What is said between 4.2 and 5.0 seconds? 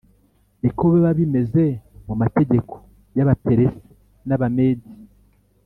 n’Abamedi